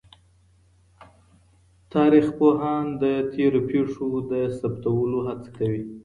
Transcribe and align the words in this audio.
تاريخ 1.93 2.25
پوهان 2.39 2.85
د 3.03 3.05
تېرو 3.33 3.61
پېښو 3.71 4.07
د 4.31 4.33
ثبتولو 4.59 5.17
هڅه 5.27 5.49
کوي. 5.57 5.83